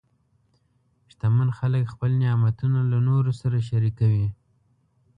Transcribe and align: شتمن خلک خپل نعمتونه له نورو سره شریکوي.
شتمن 1.11 1.49
خلک 1.59 1.83
خپل 1.93 2.11
نعمتونه 2.23 2.79
له 2.91 2.97
نورو 3.07 3.31
سره 3.41 3.57
شریکوي. 3.69 4.27